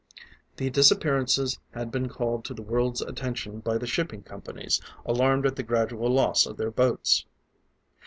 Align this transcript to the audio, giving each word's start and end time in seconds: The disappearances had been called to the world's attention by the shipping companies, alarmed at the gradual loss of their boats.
The 0.57 0.71
disappearances 0.71 1.59
had 1.75 1.91
been 1.91 2.09
called 2.09 2.43
to 2.45 2.55
the 2.55 2.63
world's 2.63 3.03
attention 3.03 3.59
by 3.59 3.77
the 3.77 3.85
shipping 3.85 4.23
companies, 4.23 4.81
alarmed 5.05 5.45
at 5.45 5.55
the 5.57 5.61
gradual 5.61 6.09
loss 6.09 6.47
of 6.47 6.57
their 6.57 6.71
boats. 6.71 7.27